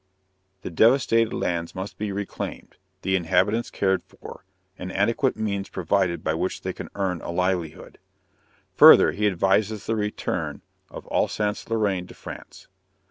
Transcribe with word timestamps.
The 0.63 0.71
devastated 0.71 1.31
lands 1.31 1.75
must 1.75 1.99
be 1.99 2.11
reclaimed, 2.11 2.75
the 3.03 3.15
inhabitants 3.15 3.69
cared 3.69 4.01
for, 4.03 4.45
and 4.75 4.91
adequate 4.91 5.37
means 5.37 5.69
provided 5.69 6.23
by 6.23 6.33
which 6.33 6.61
they 6.63 6.73
can 6.73 6.89
earn 6.95 7.21
a 7.21 7.29
livelihood. 7.29 7.99
Further, 8.77 9.11
he 9.11 9.27
advises 9.27 9.85
the 9.85 9.95
return 9.95 10.63
of 10.89 11.07
Alsace 11.11 11.69
Lorraine 11.69 12.07
to 12.07 12.15
France. 12.15 12.67